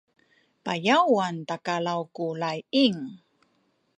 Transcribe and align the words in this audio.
payawan 0.63 1.35
talakaw 1.47 2.01
ku 2.15 2.25
laying 2.41 2.99